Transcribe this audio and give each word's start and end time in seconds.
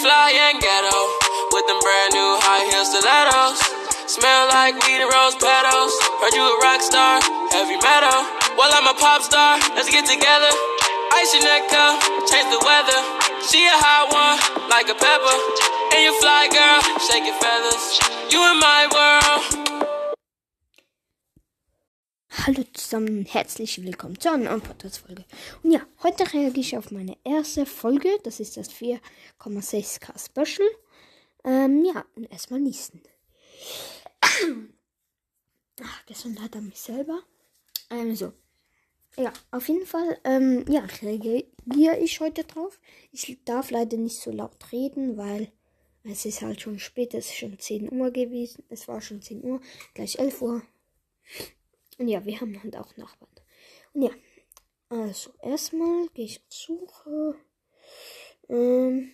fly 0.00 0.32
and 0.32 0.56
ghetto 0.64 0.96
with 1.52 1.64
them 1.68 1.76
brand 1.84 2.16
new 2.16 2.30
high 2.40 2.64
heel 2.72 2.84
stilettos. 2.88 3.60
Smell 4.08 4.48
like 4.48 4.74
weed 4.80 4.96
and 4.96 5.12
rose 5.12 5.36
petals. 5.36 5.92
Heard 6.24 6.32
you 6.32 6.40
a 6.40 6.56
rock 6.64 6.80
star, 6.80 7.20
heavy 7.52 7.76
metal. 7.76 8.24
Well, 8.56 8.72
I'm 8.72 8.88
a 8.88 8.96
pop 8.96 9.20
star. 9.20 9.60
Let's 9.76 9.92
get 9.92 10.08
together. 10.08 10.50
Ice 11.20 11.36
your 11.36 11.44
neck 11.44 11.68
up, 11.76 12.00
change 12.32 12.48
the 12.48 12.60
weather. 12.64 13.00
She 13.44 13.60
a 13.60 13.76
hot 13.76 14.08
one, 14.08 14.40
like 14.72 14.88
a 14.88 14.96
pepper. 14.96 15.36
And 15.92 16.00
you 16.00 16.12
fly, 16.16 16.48
girl, 16.48 16.80
shake 17.04 17.28
your 17.28 17.36
feathers. 17.36 18.00
You 18.32 18.40
in 18.40 18.56
my 18.56 18.88
world. 18.88 19.79
Hallo 22.46 22.64
zusammen, 22.72 23.26
herzlich 23.26 23.84
willkommen 23.84 24.18
zu 24.18 24.32
einer 24.32 24.44
neuen 24.44 24.62
Podcast-Folge. 24.62 25.26
Und 25.62 25.72
ja, 25.72 25.86
heute 26.02 26.24
reagiere 26.32 26.60
ich 26.60 26.74
auf 26.78 26.90
meine 26.90 27.18
erste 27.22 27.66
Folge. 27.66 28.08
Das 28.22 28.40
ist 28.40 28.56
das 28.56 28.70
4,6k 28.70 30.18
Special. 30.18 30.68
Ähm, 31.44 31.84
ja, 31.84 32.02
und 32.14 32.32
erstmal 32.32 32.60
niesen. 32.60 33.02
Ach, 35.82 36.06
Gesundheit 36.06 36.56
an 36.56 36.68
mich 36.68 36.80
selber. 36.80 37.20
Ähm, 37.90 38.16
so. 38.16 38.32
Ja, 39.18 39.34
auf 39.50 39.68
jeden 39.68 39.86
Fall, 39.86 40.18
ähm, 40.24 40.64
ja, 40.66 40.86
reagiere 41.02 41.98
ich 42.00 42.20
heute 42.20 42.44
drauf. 42.44 42.80
Ich 43.12 43.38
darf 43.44 43.70
leider 43.70 43.98
nicht 43.98 44.18
so 44.18 44.30
laut 44.30 44.72
reden, 44.72 45.18
weil 45.18 45.52
es 46.04 46.24
ist 46.24 46.40
halt 46.40 46.62
schon 46.62 46.78
spät. 46.78 47.12
Es 47.12 47.26
ist 47.26 47.36
schon 47.36 47.58
10 47.58 47.92
Uhr 47.92 48.10
gewesen. 48.10 48.64
Es 48.70 48.88
war 48.88 49.02
schon 49.02 49.20
10 49.20 49.44
Uhr, 49.44 49.60
gleich 49.92 50.18
11 50.18 50.40
Uhr. 50.40 50.62
Und 52.00 52.08
ja, 52.08 52.24
wir 52.24 52.40
haben 52.40 52.60
halt 52.62 52.76
auch 52.76 52.96
Nachbarn. 52.96 53.30
Und 53.92 54.02
ja, 54.04 54.10
also 54.88 55.34
erstmal 55.42 56.08
gehe 56.14 56.24
ich 56.24 56.38
auf 56.38 56.44
Suche. 56.48 57.36
Ähm, 58.48 59.10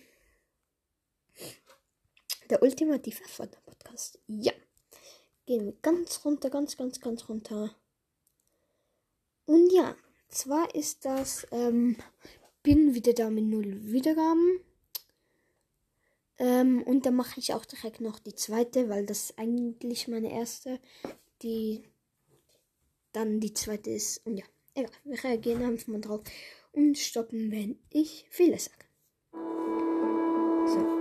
der 2.49 2.63
ultimative 2.63 3.25
Vater-Podcast. 3.25 4.19
Ja. 4.27 4.53
Gehen 5.45 5.65
wir 5.65 5.73
ganz 5.81 6.23
runter, 6.23 6.49
ganz, 6.49 6.77
ganz, 6.77 7.01
ganz 7.01 7.27
runter. 7.27 7.75
Und 9.47 9.69
ja, 9.73 9.97
zwar 10.29 10.73
ist 10.73 11.03
das, 11.03 11.45
ähm, 11.51 11.97
bin 12.63 12.93
wieder 12.93 13.11
da 13.11 13.29
mit 13.29 13.43
null 13.43 13.91
Wiedergaben. 13.91 14.61
Ähm, 16.37 16.83
und 16.83 17.05
dann 17.05 17.15
mache 17.17 17.41
ich 17.41 17.53
auch 17.53 17.65
direkt 17.65 17.99
noch 17.99 18.19
die 18.19 18.35
zweite, 18.35 18.87
weil 18.87 19.05
das 19.05 19.23
ist 19.23 19.39
eigentlich 19.39 20.07
meine 20.07 20.31
erste. 20.31 20.79
Die 21.41 21.83
dann 23.17 23.39
die 23.39 23.53
zweite 23.53 23.89
ist. 23.89 24.25
Und 24.25 24.37
ja, 24.37 24.45
egal. 24.75 24.91
Wir 25.03 25.23
reagieren 25.23 25.63
einfach 25.63 25.87
mal 25.87 26.01
drauf 26.01 26.21
und 26.71 26.97
stoppen, 26.97 27.51
wenn 27.51 27.79
ich 27.89 28.27
Fehler 28.29 28.59
sage. 28.59 28.85
So. 30.67 30.97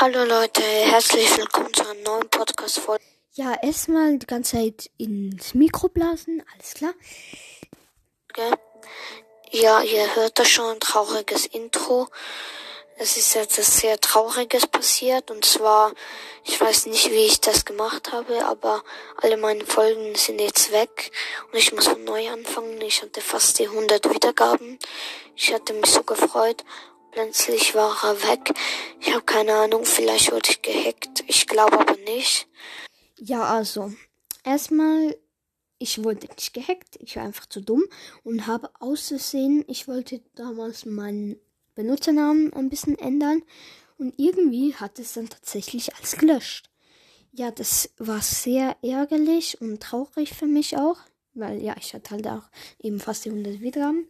Hallo 0.00 0.24
Leute, 0.24 0.62
herzlich 0.62 1.36
willkommen 1.36 1.72
zu 1.72 1.82
einer 1.82 2.00
neuen 2.02 2.28
Podcast-Folge. 2.28 3.02
Ja, 3.32 3.54
erstmal 3.62 4.18
die 4.18 4.26
ganze 4.26 4.56
Zeit 4.56 4.90
ins 4.96 5.54
Mikro 5.54 5.88
blasen, 5.88 6.42
alles 6.52 6.74
klar. 6.74 6.94
Ja, 9.50 9.82
ihr 9.82 10.16
hört 10.16 10.38
das 10.38 10.48
schon, 10.48 10.80
trauriges 10.80 11.46
Intro. 11.46 12.08
Es 13.00 13.16
ist 13.16 13.36
etwas 13.36 13.78
sehr 13.78 14.00
Trauriges 14.00 14.66
passiert 14.66 15.30
und 15.30 15.44
zwar, 15.44 15.92
ich 16.42 16.60
weiß 16.60 16.86
nicht, 16.86 17.12
wie 17.12 17.26
ich 17.26 17.40
das 17.40 17.64
gemacht 17.64 18.10
habe, 18.10 18.44
aber 18.44 18.82
alle 19.18 19.36
meine 19.36 19.64
Folgen 19.64 20.16
sind 20.16 20.40
jetzt 20.40 20.72
weg 20.72 21.12
und 21.46 21.56
ich 21.56 21.72
muss 21.72 21.86
von 21.86 22.02
neu 22.02 22.28
anfangen. 22.28 22.80
Ich 22.80 23.00
hatte 23.00 23.20
fast 23.20 23.60
die 23.60 23.68
100 23.68 24.12
Wiedergaben. 24.12 24.80
Ich 25.36 25.54
hatte 25.54 25.74
mich 25.74 25.92
so 25.92 26.02
gefreut. 26.02 26.64
Plötzlich 27.12 27.76
war 27.76 27.96
er 28.02 28.20
weg. 28.28 28.52
Ich 29.00 29.14
habe 29.14 29.22
keine 29.22 29.54
Ahnung, 29.54 29.84
vielleicht 29.84 30.32
wurde 30.32 30.50
ich 30.50 30.60
gehackt. 30.62 31.22
Ich 31.28 31.46
glaube 31.46 31.78
aber 31.78 31.96
nicht. 31.98 32.48
Ja, 33.16 33.44
also, 33.44 33.92
erstmal, 34.42 35.16
ich 35.78 36.02
wurde 36.02 36.26
nicht 36.26 36.52
gehackt. 36.52 36.96
Ich 36.98 37.14
war 37.14 37.22
einfach 37.22 37.46
zu 37.46 37.60
dumm 37.60 37.84
und 38.24 38.48
habe 38.48 38.70
auszusehen, 38.80 39.64
ich 39.68 39.86
wollte 39.86 40.20
damals 40.34 40.84
meinen 40.84 41.40
Benutzernamen 41.78 42.52
ein 42.54 42.68
bisschen 42.68 42.98
ändern 42.98 43.42
und 43.98 44.14
irgendwie 44.18 44.74
hat 44.74 44.98
es 44.98 45.12
dann 45.12 45.28
tatsächlich 45.28 45.94
alles 45.94 46.16
gelöscht. 46.16 46.70
Ja, 47.30 47.52
das 47.52 47.90
war 47.98 48.20
sehr 48.20 48.76
ärgerlich 48.82 49.60
und 49.60 49.80
traurig 49.80 50.34
für 50.34 50.46
mich 50.46 50.76
auch, 50.76 50.98
weil 51.34 51.62
ja, 51.62 51.76
ich 51.78 51.94
hatte 51.94 52.10
halt 52.10 52.26
auch 52.26 52.50
eben 52.82 52.98
fast 52.98 53.24
die 53.24 53.30
100 53.30 53.60
Wiedergaben. 53.60 54.08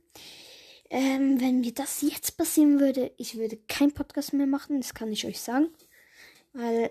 Ähm, 0.89 1.39
wenn 1.43 1.61
mir 1.61 1.75
das 1.75 2.01
jetzt 2.01 2.39
passieren 2.39 2.81
würde, 2.81 3.13
ich 3.19 3.37
würde 3.37 3.59
kein 3.69 3.93
Podcast 3.93 4.33
mehr 4.33 4.47
machen, 4.47 4.81
das 4.81 4.95
kann 4.95 5.13
ich 5.13 5.27
euch 5.27 5.39
sagen, 5.39 5.69
weil 6.55 6.91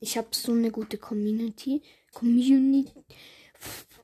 ich 0.00 0.18
habe 0.18 0.28
so 0.32 0.50
eine 0.50 0.72
gute 0.72 0.98
Community, 0.98 1.82
Community, 2.12 2.90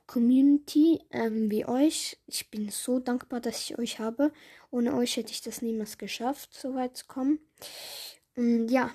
Community 0.07 0.99
ähm, 1.11 1.49
wie 1.49 1.65
euch. 1.65 2.17
Ich 2.27 2.51
bin 2.51 2.69
so 2.69 2.99
dankbar, 2.99 3.39
dass 3.39 3.61
ich 3.61 3.79
euch 3.79 3.99
habe. 3.99 4.31
Ohne 4.69 4.95
euch 4.95 5.17
hätte 5.17 5.31
ich 5.31 5.41
das 5.41 5.61
niemals 5.61 5.97
geschafft, 5.97 6.53
so 6.53 6.75
weit 6.75 6.97
zu 6.97 7.05
kommen. 7.07 7.39
Und 8.35 8.69
ja, 8.69 8.91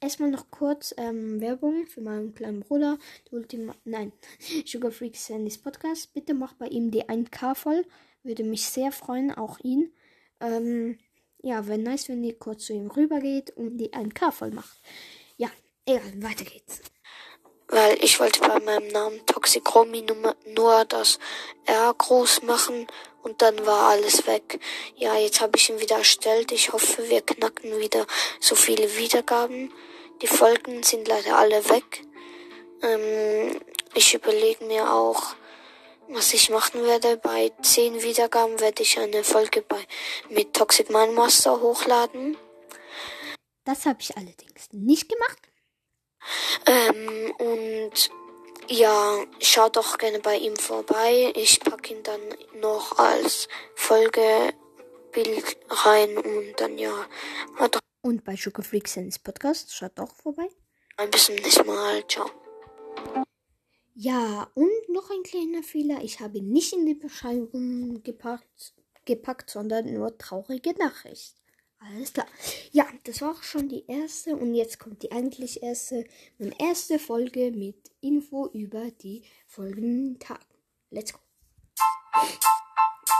erstmal 0.00 0.30
noch 0.30 0.50
kurz 0.50 0.94
ähm, 0.96 1.40
Werbung 1.40 1.86
für 1.86 2.00
meinen 2.00 2.34
kleinen 2.34 2.60
Bruder. 2.60 2.98
Ultima 3.30 3.74
Nein, 3.84 4.12
Sugar 4.64 4.92
Freak 4.92 5.16
Sandys 5.16 5.58
Podcast. 5.58 6.12
Bitte 6.14 6.34
macht 6.34 6.58
bei 6.58 6.68
ihm 6.68 6.90
die 6.90 7.04
1K 7.04 7.54
voll. 7.54 7.84
Würde 8.22 8.44
mich 8.44 8.64
sehr 8.64 8.92
freuen, 8.92 9.32
auch 9.32 9.58
ihn. 9.60 9.92
Ähm, 10.40 10.98
ja, 11.42 11.66
wäre 11.66 11.78
nice, 11.78 12.08
wenn 12.08 12.24
ihr 12.24 12.38
kurz 12.38 12.66
zu 12.66 12.72
ihm 12.72 12.90
rübergeht 12.90 13.50
und 13.56 13.78
die 13.78 13.92
1K 13.92 14.32
voll 14.32 14.50
macht. 14.50 14.80
Ja, 15.36 15.50
egal, 15.86 16.22
weiter 16.22 16.44
geht's 16.44 16.80
weil 17.68 18.02
ich 18.02 18.20
wollte 18.20 18.40
bei 18.40 18.60
meinem 18.60 18.88
Namen 18.88 19.24
Toxicromi 19.26 20.04
nur, 20.54 20.84
das 20.84 21.18
R 21.64 21.94
groß 21.96 22.42
machen 22.42 22.86
und 23.22 23.42
dann 23.42 23.66
war 23.66 23.90
alles 23.90 24.26
weg. 24.26 24.60
Ja, 24.94 25.16
jetzt 25.16 25.40
habe 25.40 25.56
ich 25.56 25.68
ihn 25.68 25.80
wieder 25.80 25.96
erstellt. 25.96 26.52
Ich 26.52 26.72
hoffe, 26.72 27.08
wir 27.08 27.22
knacken 27.22 27.78
wieder 27.78 28.06
so 28.40 28.54
viele 28.54 28.96
Wiedergaben. 28.96 29.72
Die 30.22 30.28
Folgen 30.28 30.82
sind 30.82 31.08
leider 31.08 31.36
alle 31.36 31.68
weg. 31.68 32.02
Ähm, 32.82 33.60
ich 33.94 34.14
überlege 34.14 34.64
mir 34.64 34.92
auch, 34.92 35.34
was 36.08 36.32
ich 36.34 36.50
machen 36.50 36.84
werde. 36.84 37.16
Bei 37.16 37.52
10 37.62 38.02
Wiedergaben 38.02 38.60
werde 38.60 38.82
ich 38.82 38.98
eine 38.98 39.24
Folge 39.24 39.62
bei 39.62 39.84
mit 40.30 40.54
Toxic 40.54 40.90
Mind 40.90 41.14
Master 41.14 41.60
hochladen. 41.60 42.36
Das 43.64 43.86
habe 43.86 43.98
ich 44.00 44.16
allerdings 44.16 44.68
nicht 44.70 45.08
gemacht. 45.08 45.38
Ähm, 46.66 47.32
und 47.38 48.10
ja, 48.68 49.24
schaut 49.40 49.76
doch 49.76 49.98
gerne 49.98 50.20
bei 50.20 50.36
ihm 50.36 50.56
vorbei. 50.56 51.32
Ich 51.36 51.60
packe 51.60 51.94
ihn 51.94 52.02
dann 52.02 52.20
noch 52.60 52.98
als 52.98 53.48
Folgebild 53.74 54.54
rein 55.68 56.18
und 56.18 56.54
dann 56.56 56.78
ja. 56.78 57.06
Und 58.02 58.24
bei 58.24 58.36
Sugar 58.36 58.64
Freaks 58.64 58.96
ins 58.96 59.18
Podcast, 59.18 59.74
schaut 59.74 59.98
doch 59.98 60.14
vorbei. 60.14 60.48
Ein 60.96 61.10
bisschen 61.10 61.36
nicht 61.36 61.64
mal, 61.64 62.06
ciao. 62.08 62.30
Ja, 63.94 64.50
und 64.54 64.88
noch 64.88 65.10
ein 65.10 65.22
kleiner 65.22 65.62
Fehler. 65.62 66.02
Ich 66.02 66.20
habe 66.20 66.38
ihn 66.38 66.52
nicht 66.52 66.72
in 66.72 66.86
die 66.86 66.94
Beschreibung 66.94 68.02
gepackt, 68.02 68.74
gepackt 69.04 69.50
sondern 69.50 69.92
nur 69.92 70.18
traurige 70.18 70.74
Nachricht. 70.74 71.34
Alles 71.78 72.12
klar. 72.12 72.26
Ja, 72.72 72.86
das 73.04 73.20
war 73.20 73.32
auch 73.32 73.42
schon 73.42 73.68
die 73.68 73.84
erste 73.86 74.34
und 74.34 74.54
jetzt 74.54 74.78
kommt 74.78 75.02
die 75.02 75.12
eigentlich 75.12 75.62
erste, 75.62 76.04
meine 76.38 76.58
erste 76.58 76.98
Folge 76.98 77.52
mit 77.52 77.76
Info 78.00 78.48
über 78.48 78.90
die 78.90 79.24
folgenden 79.46 80.18
Tage. 80.18 80.40
Let's 80.90 81.12
go. 81.12 81.20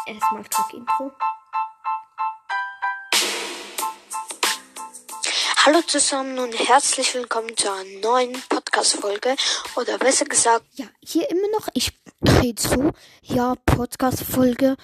Erstmal 0.06 0.44
Talk 0.44 0.72
Intro. 0.72 1.12
Hallo 5.64 5.82
zusammen 5.82 6.38
und 6.38 6.52
herzlich 6.52 7.12
willkommen 7.14 7.56
zu 7.56 7.70
einer 7.70 7.98
neuen 8.00 8.40
Podcast-Folge 8.48 9.34
oder 9.74 9.98
besser 9.98 10.24
gesagt. 10.24 10.64
Ja, 10.74 10.86
hier 11.00 11.28
immer 11.28 11.48
noch, 11.58 11.68
ich 11.74 11.92
rede 12.40 12.62
so, 12.62 12.92
ja, 13.22 13.54
Podcast-Folge. 13.66 14.76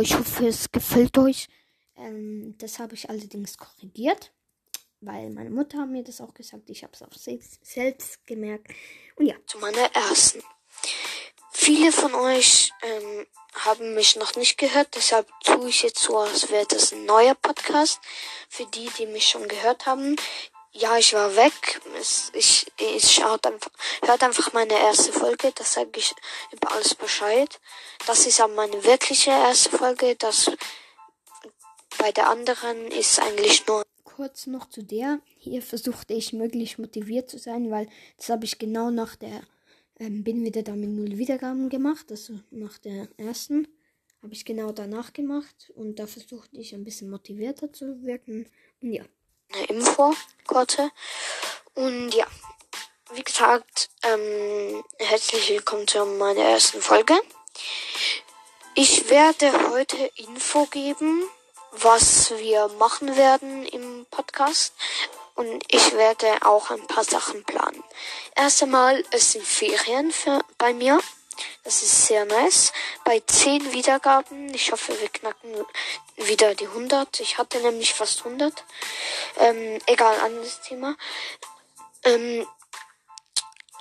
Ich 0.00 0.14
hoffe, 0.14 0.46
es 0.46 0.70
gefällt 0.70 1.18
euch. 1.18 1.48
Ähm, 1.96 2.56
das 2.58 2.78
habe 2.78 2.94
ich 2.94 3.08
allerdings 3.08 3.56
korrigiert, 3.58 4.32
weil 5.00 5.30
meine 5.30 5.50
Mutter 5.50 5.86
mir 5.86 6.02
das 6.02 6.20
auch 6.20 6.34
gesagt. 6.34 6.68
Ich 6.70 6.82
habe 6.82 6.92
es 6.94 7.02
auch 7.02 7.12
selbst, 7.12 7.64
selbst 7.64 8.26
gemerkt. 8.26 8.68
Und 9.16 9.26
ja. 9.26 9.34
Zu 9.46 9.58
meiner 9.58 9.94
ersten. 9.94 10.42
Viele 11.52 11.90
von 11.90 12.14
euch 12.14 12.70
ähm, 12.82 13.26
haben 13.54 13.94
mich 13.94 14.16
noch 14.16 14.36
nicht 14.36 14.58
gehört, 14.58 14.88
deshalb 14.94 15.26
tue 15.42 15.70
ich 15.70 15.82
jetzt 15.82 16.00
so, 16.00 16.18
als 16.18 16.50
wäre 16.50 16.66
das 16.66 16.92
ein 16.92 17.06
neuer 17.06 17.34
Podcast. 17.34 17.98
Für 18.48 18.66
die, 18.66 18.90
die 18.98 19.06
mich 19.06 19.26
schon 19.26 19.48
gehört 19.48 19.86
haben. 19.86 20.16
Ja, 20.72 20.98
ich 20.98 21.14
war 21.14 21.34
weg. 21.34 21.80
Es, 21.98 22.30
ich 22.34 22.70
ich 22.78 23.10
schaut 23.10 23.46
einfach, 23.46 23.70
hört 24.02 24.22
einfach 24.22 24.52
meine 24.52 24.74
erste 24.78 25.10
Folge, 25.10 25.50
das 25.54 25.72
sage 25.72 25.90
ich 25.94 26.14
über 26.52 26.70
alles 26.72 26.94
Bescheid. 26.94 27.58
Das 28.06 28.26
ist 28.26 28.40
aber 28.40 28.52
meine 28.52 28.84
wirkliche 28.84 29.30
erste 29.30 29.70
Folge. 29.70 30.14
Das 30.16 30.50
bei 31.98 32.12
der 32.12 32.28
anderen 32.28 32.88
ist 32.88 33.20
eigentlich 33.20 33.66
nur. 33.66 33.82
Kurz 34.04 34.46
noch 34.46 34.70
zu 34.70 34.82
der. 34.82 35.20
Hier 35.36 35.60
versuchte 35.60 36.14
ich 36.14 36.32
möglichst 36.32 36.78
motiviert 36.78 37.28
zu 37.28 37.38
sein, 37.38 37.70
weil 37.70 37.86
das 38.16 38.30
habe 38.30 38.46
ich 38.46 38.58
genau 38.58 38.90
nach 38.90 39.14
der, 39.14 39.42
ähm, 39.98 40.24
bin 40.24 40.42
wieder 40.42 40.62
da 40.62 40.72
mit 40.72 40.88
null 40.88 41.18
Wiedergaben 41.18 41.68
gemacht, 41.68 42.06
also 42.10 42.40
nach 42.50 42.78
der 42.78 43.08
ersten 43.18 43.68
habe 44.22 44.34
ich 44.34 44.44
genau 44.44 44.72
danach 44.72 45.12
gemacht 45.12 45.70
und 45.76 45.98
da 45.98 46.06
versuchte 46.06 46.56
ich 46.56 46.74
ein 46.74 46.82
bisschen 46.82 47.10
motivierter 47.10 47.72
zu 47.72 48.02
wirken. 48.02 48.50
Und 48.80 48.92
ja. 48.92 49.04
Eine 49.52 49.66
Info, 49.66 50.14
kurze. 50.46 50.90
Und 51.74 52.12
ja, 52.12 52.26
wie 53.14 53.22
gesagt, 53.22 53.88
ähm, 54.02 54.82
herzlich 54.98 55.50
willkommen 55.50 55.86
zu 55.86 56.04
meiner 56.04 56.42
ersten 56.42 56.80
Folge. 56.80 57.14
Ich 58.74 59.08
werde 59.08 59.70
heute 59.70 59.96
Info 60.16 60.66
geben, 60.66 61.22
was 61.72 62.30
wir 62.38 62.68
machen 62.78 63.16
werden 63.16 63.64
im 63.66 64.06
Podcast. 64.10 64.74
Und 65.34 65.62
ich 65.68 65.92
werde 65.92 66.26
auch 66.42 66.70
ein 66.70 66.86
paar 66.86 67.04
Sachen 67.04 67.44
planen. 67.44 67.84
Erst 68.34 68.62
einmal, 68.62 69.04
es 69.10 69.32
sind 69.32 69.44
Ferien 69.44 70.10
für, 70.10 70.40
bei 70.56 70.72
mir. 70.72 70.98
Das 71.64 71.82
ist 71.82 72.06
sehr 72.06 72.24
nice. 72.24 72.72
Bei 73.04 73.20
10 73.20 73.72
Wiedergaben, 73.72 74.54
ich 74.54 74.72
hoffe, 74.72 74.98
wir 74.98 75.08
knacken 75.08 75.52
wieder 76.16 76.54
die 76.54 76.66
100. 76.66 77.20
Ich 77.20 77.36
hatte 77.36 77.58
nämlich 77.60 77.92
fast 77.92 78.24
100. 78.24 78.64
Ähm, 79.38 79.78
egal, 79.86 80.18
anderes 80.20 80.62
Thema. 80.62 80.96
Ähm, 82.04 82.46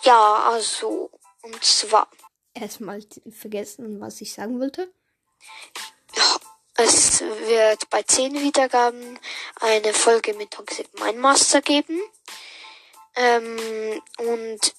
ja, 0.04 0.44
also, 0.50 1.10
und 1.42 1.64
zwar. 1.64 2.10
Erstmal 2.54 3.02
vergessen, 3.32 4.00
was 4.00 4.22
ich 4.22 4.34
sagen 4.34 4.60
wollte. 4.60 4.90
Es 6.78 7.22
wird 7.22 7.90
bei 7.90 8.04
10 8.04 8.34
Wiedergaben 8.42 9.18
eine 9.62 9.94
Folge 9.94 10.34
mit 10.34 10.52
Toxic 10.52 10.88
Mindmaster 11.00 11.62
geben. 11.62 12.02
Ähm, 13.16 14.02
und 14.18 14.76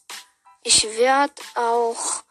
ich 0.63 0.85
werde 0.99 1.35
auch 1.55 2.23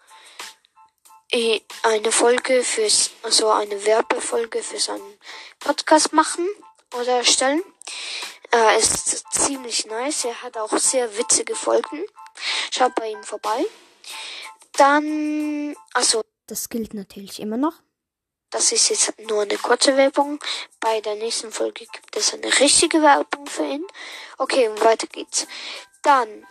eine 1.83 2.11
Folge 2.11 2.63
fürs, 2.63 3.09
also 3.23 3.49
eine 3.49 3.83
Werbefolge 3.85 4.61
für 4.61 4.79
seinen 4.79 5.17
Podcast 5.59 6.13
machen 6.13 6.47
oder 6.99 7.17
erstellen. 7.17 7.63
Er 8.51 8.77
ist 8.77 9.25
ziemlich 9.31 9.85
nice. 9.87 10.25
Er 10.25 10.41
hat 10.43 10.57
auch 10.57 10.77
sehr 10.77 11.17
witzige 11.17 11.55
Folgen. 11.55 12.05
Schaut 12.71 12.93
bei 12.95 13.09
ihm 13.09 13.23
vorbei. 13.23 13.65
Dann, 14.73 15.75
also. 15.93 16.21
Das 16.47 16.69
gilt 16.69 16.93
natürlich 16.93 17.39
immer 17.39 17.57
noch. 17.57 17.73
Das 18.49 18.71
ist 18.71 18.89
jetzt 18.89 19.13
nur 19.27 19.41
eine 19.41 19.57
kurze 19.57 19.97
Werbung. 19.97 20.39
Bei 20.79 21.01
der 21.01 21.15
nächsten 21.15 21.51
Folge 21.51 21.85
gibt 21.85 22.15
es 22.15 22.33
eine 22.33 22.59
richtige 22.59 23.01
Werbung 23.01 23.47
für 23.47 23.65
ihn. 23.65 23.85
Okay, 24.37 24.69
weiter 24.81 25.07
geht's. 25.07 25.47
Dann 26.03 26.45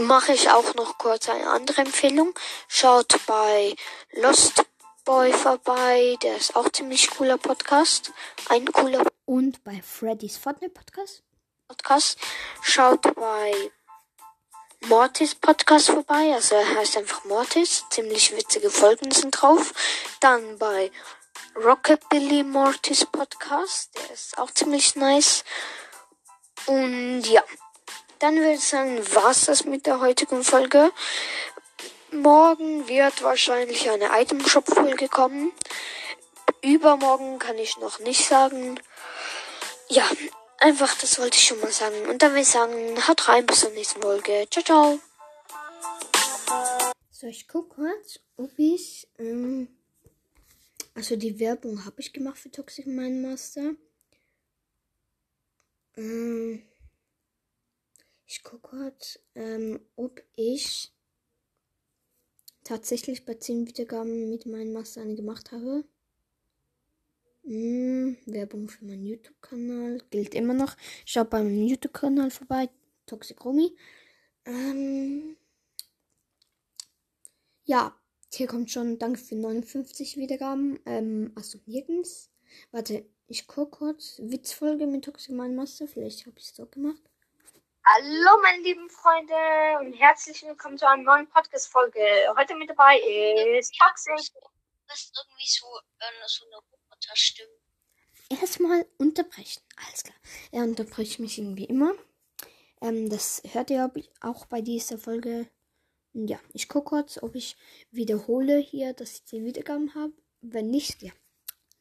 mache 0.00 0.32
ich 0.32 0.50
auch 0.50 0.74
noch 0.74 0.98
kurz 0.98 1.28
eine 1.28 1.48
andere 1.50 1.82
Empfehlung. 1.82 2.34
Schaut 2.68 3.14
bei 3.26 3.74
Lost 4.12 4.64
Boy 5.04 5.32
vorbei. 5.32 6.16
Der 6.22 6.36
ist 6.36 6.56
auch 6.56 6.68
ziemlich 6.70 7.10
cooler 7.10 7.38
Podcast. 7.38 8.12
Ein 8.48 8.70
cooler. 8.72 9.04
Und 9.24 9.62
bei 9.64 9.82
Freddy's 9.82 10.36
Fortnite 10.36 10.72
Podcast. 10.72 11.22
Podcast. 11.68 12.18
Schaut 12.62 13.02
bei 13.14 13.52
Mortis 14.88 15.34
Podcast 15.34 15.90
vorbei. 15.90 16.32
Also 16.34 16.54
er 16.54 16.76
heißt 16.76 16.96
einfach 16.96 17.24
Mortis. 17.24 17.84
Ziemlich 17.90 18.36
witzige 18.36 18.70
Folgen 18.70 19.10
sind 19.10 19.30
drauf. 19.30 19.72
Dann 20.20 20.58
bei 20.58 20.90
Rockabilly 21.56 22.42
Mortis 22.42 23.04
Podcast. 23.06 23.90
Der 23.96 24.14
ist 24.14 24.38
auch 24.38 24.50
ziemlich 24.50 24.96
nice. 24.96 25.44
Und 26.66 27.22
ja. 27.24 27.42
Dann 28.18 28.36
würde 28.36 28.52
ich 28.52 28.64
sagen, 28.64 29.00
war's 29.14 29.46
das 29.46 29.64
mit 29.64 29.86
der 29.86 30.00
heutigen 30.00 30.44
Folge. 30.44 30.92
Morgen 32.12 32.86
wird 32.86 33.22
wahrscheinlich 33.22 33.90
eine 33.90 34.10
Item 34.20 34.46
Shop 34.46 34.66
Folge 34.66 35.08
kommen. 35.08 35.52
Übermorgen 36.60 37.38
kann 37.38 37.58
ich 37.58 37.78
noch 37.78 37.98
nicht 37.98 38.24
sagen. 38.24 38.78
Ja, 39.88 40.04
einfach, 40.62 40.96
das 40.98 41.18
wollte 41.18 41.36
ich 41.36 41.44
schon 41.44 41.60
mal 41.60 41.72
sagen. 41.72 42.08
Und 42.08 42.22
dann 42.22 42.32
würde 42.32 42.42
ich 42.42 42.48
sagen, 42.48 42.74
haut 43.06 43.28
rein 43.28 43.46
bis 43.46 43.60
zur 43.60 43.70
nächsten 43.70 44.00
Folge. 44.00 44.46
Ciao, 44.50 44.64
ciao. 44.64 45.00
So, 47.10 47.26
ich 47.26 47.48
gucke 47.48 47.74
kurz, 47.76 48.20
ob 48.36 48.50
ich. 48.58 49.08
Ähm, 49.18 49.68
also 50.94 51.16
die 51.16 51.38
Werbung 51.38 51.84
habe 51.84 52.00
ich 52.00 52.12
gemacht 52.12 52.38
für 52.38 52.50
Toxic 52.50 52.86
Mind 52.86 53.22
Master. 53.22 53.74
Ähm, 55.96 56.62
ich 58.26 58.42
gucke 58.42 58.68
kurz, 58.68 59.18
ähm, 59.34 59.80
ob 59.96 60.22
ich 60.34 60.92
tatsächlich 62.64 63.24
bei 63.24 63.34
10 63.34 63.66
Wiedergaben 63.66 64.28
mit 64.28 64.46
meinem 64.46 64.72
Master 64.72 65.02
eine 65.02 65.14
gemacht 65.14 65.52
habe. 65.52 65.84
Hm, 67.44 68.16
Werbung 68.26 68.68
für 68.68 68.84
meinen 68.84 69.04
YouTube-Kanal 69.04 69.98
gilt 70.10 70.34
immer 70.34 70.54
noch. 70.54 70.76
Schaut 71.04 71.30
bei 71.30 71.42
meinem 71.42 71.66
YouTube-Kanal 71.66 72.30
vorbei, 72.30 72.68
Toxic 73.06 73.44
Romy. 73.44 73.76
Ähm, 74.44 75.36
ja, 77.64 77.96
hier 78.32 78.46
kommt 78.46 78.70
schon 78.70 78.98
Danke 78.98 79.18
für 79.18 79.34
59 79.34 80.16
Wiedergaben. 80.18 80.78
Ähm, 80.86 81.32
achso, 81.34 81.58
nirgends. 81.66 82.30
Warte, 82.70 83.04
ich 83.26 83.48
gucke 83.48 83.70
kurz. 83.70 84.20
Witzfolge 84.22 84.86
mit 84.86 85.04
Toxic 85.04 85.34
Mind 85.34 85.56
Master. 85.56 85.88
Vielleicht 85.88 86.26
habe 86.26 86.38
ich 86.38 86.44
es 86.44 86.54
so 86.54 86.66
gemacht. 86.66 87.02
Hallo, 87.84 88.40
meine 88.42 88.62
lieben 88.62 88.88
Freunde 88.88 89.34
und 89.80 89.94
herzlich 89.94 90.42
willkommen 90.44 90.78
zu 90.78 90.88
einer 90.88 91.02
neuen 91.02 91.28
Podcast-Folge. 91.28 92.00
Heute 92.36 92.54
mit 92.54 92.70
dabei 92.70 93.00
ist 93.58 93.74
Toxic. 93.76 94.32
Das 94.86 95.00
ist 95.00 95.18
irgendwie 95.18 95.48
so, 95.48 95.66
äh, 95.98 96.26
so 96.26 96.44
eine 96.46 96.62
Roboterstimme. 97.02 97.50
Erstmal 98.30 98.86
unterbrechen. 98.98 99.62
Alles 99.76 100.04
klar. 100.04 100.16
Er 100.52 100.62
unterbricht 100.64 101.18
mich 101.18 101.38
irgendwie 101.38 101.64
immer. 101.64 101.92
Ähm, 102.80 103.10
das 103.10 103.42
hört 103.52 103.70
ihr 103.70 103.90
auch 104.20 104.46
bei 104.46 104.62
dieser 104.62 104.98
Folge. 104.98 105.48
Ja, 106.14 106.40
ich 106.52 106.68
gucke 106.68 106.90
kurz, 106.90 107.22
ob 107.22 107.34
ich 107.34 107.56
wiederhole 107.90 108.58
hier, 108.58 108.92
dass 108.92 109.14
ich 109.14 109.24
die 109.24 109.44
Wiedergaben 109.44 109.94
habe. 109.94 110.12
Wenn 110.40 110.70
nicht, 110.70 111.02
ja. 111.02 111.12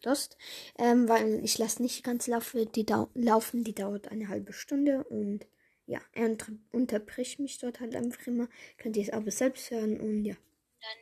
Lost. 0.04 0.36
Ähm, 0.78 1.08
weil 1.08 1.44
ich 1.44 1.58
lasse 1.58 1.82
nicht 1.82 2.04
ganz 2.04 2.28
laufen 2.28 2.72
die, 2.72 2.86
laufen, 3.13 3.63
die 3.63 3.75
dauert 3.75 4.08
eine 4.08 4.30
halbe 4.30 4.51
Stunde 4.51 5.04
und 5.04 5.46
ja, 5.86 6.01
er 6.13 6.30
unter 6.30 6.48
unterbricht 6.72 7.40
mich 7.40 7.60
dort 7.60 7.80
halt 7.80 7.96
einfach 7.96 8.25
immer. 8.25 8.50
Könnt 8.78 8.98
ihr 8.98 9.04
es 9.04 9.12
aber 9.12 9.30
selbst 9.30 9.70
hören 9.70 10.00
und 10.00 10.25
ja. 10.25 10.36
Dann 10.82 10.98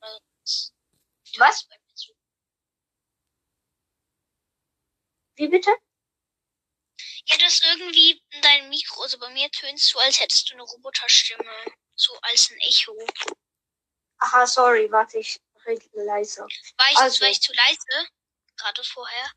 was? 0.00 0.74
Was? 1.38 1.66
Wie 5.36 5.48
bitte? 5.48 5.70
Ja, 7.26 7.36
das 7.38 7.60
irgendwie 7.60 8.22
in 8.30 8.40
deinem 8.42 8.68
Mikro, 8.68 9.02
also 9.02 9.18
bei 9.18 9.28
mir 9.30 9.50
tönst 9.50 9.92
du, 9.92 9.98
als 9.98 10.20
hättest 10.20 10.48
du 10.50 10.54
eine 10.54 10.62
Roboterstimme. 10.62 11.50
So 11.94 12.12
als 12.22 12.50
ein 12.50 12.58
Echo. 12.58 12.96
Aha, 14.18 14.46
sorry, 14.46 14.90
warte, 14.90 15.18
ich 15.18 15.38
rede 15.66 15.84
leise. 15.92 16.42
War 16.42 16.90
ich, 16.92 16.98
Also. 16.98 17.22
war 17.22 17.30
ich 17.30 17.40
zu 17.40 17.52
leise? 17.54 18.08
Gerade 18.56 18.82
vorher? 18.84 19.30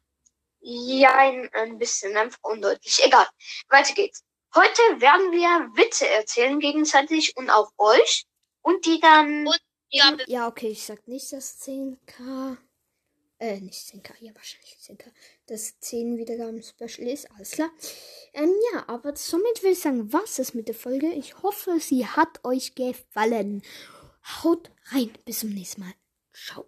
Ja, 0.61 1.15
ein, 1.17 1.49
ein 1.53 1.77
bisschen, 1.77 2.15
einfach 2.17 2.39
undeutlich. 2.43 3.03
Egal, 3.03 3.27
weiter 3.69 3.93
geht's. 3.93 4.23
Heute 4.53 4.81
werden 4.99 5.31
wir 5.31 5.69
Witze 5.77 6.07
erzählen 6.07 6.59
gegenseitig 6.59 7.35
und 7.37 7.49
auch 7.49 7.71
euch. 7.77 8.25
Und 8.61 8.85
die 8.85 8.99
dann... 8.99 9.47
Und- 9.47 9.61
Ja, 9.89 10.15
Ja, 10.27 10.47
okay, 10.47 10.69
ich 10.69 10.85
sag 10.85 11.07
nicht, 11.07 11.31
dass 11.31 11.61
10k. 11.61 12.57
Äh, 13.39 13.61
nicht 13.61 13.79
10k, 13.79 14.11
ja, 14.19 14.35
wahrscheinlich 14.35 14.77
10k. 14.81 15.05
Das 15.47 15.79
10 15.79 16.17
Wiedergaben 16.17 16.61
Special 16.61 17.07
ist, 17.07 17.31
alles 17.31 17.51
klar. 17.51 17.69
Ähm, 18.33 18.53
ja, 18.73 18.83
aber 18.87 19.15
somit 19.15 19.63
will 19.63 19.71
ich 19.71 19.79
sagen, 19.79 20.11
was 20.11 20.39
ist 20.39 20.55
mit 20.55 20.67
der 20.67 20.75
Folge? 20.75 21.07
Ich 21.13 21.41
hoffe, 21.41 21.79
sie 21.79 22.05
hat 22.05 22.43
euch 22.43 22.75
gefallen. 22.75 23.61
Haut 24.43 24.69
rein, 24.91 25.11
bis 25.23 25.39
zum 25.39 25.51
nächsten 25.51 25.81
Mal. 25.81 25.93
Ciao. 26.33 26.57